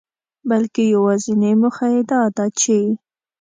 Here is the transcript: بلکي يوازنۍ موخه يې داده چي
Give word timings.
بلکي 0.49 0.83
يوازنۍ 0.95 1.53
موخه 1.61 1.85
يې 1.93 2.01
داده 2.11 2.45
چي 2.59 2.79